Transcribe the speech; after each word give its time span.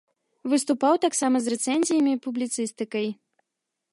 Выступаў 0.53 0.93
таксама 1.05 1.37
з 1.43 1.51
рэцэнзіямі 1.53 2.11
і 2.17 2.21
публіцыстыкай. 2.25 3.07